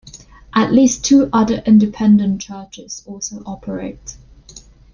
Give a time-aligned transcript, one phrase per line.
[0.55, 4.17] At least two other independent churches also operate.